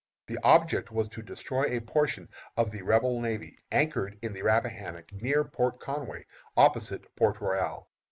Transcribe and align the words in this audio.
The 0.25 0.39
object 0.41 0.91
was 0.91 1.07
to 1.09 1.21
destroy 1.21 1.65
a 1.65 1.79
portion 1.79 2.27
of 2.57 2.71
the 2.71 2.81
Rebel 2.81 3.21
navy 3.21 3.59
anchored 3.71 4.17
in 4.23 4.33
the 4.33 4.41
Rappahannock, 4.41 5.13
near 5.13 5.43
Port 5.43 5.79
Conway, 5.79 6.25
opposite 6.57 7.15
Port 7.15 7.39
Royal. 7.39 7.87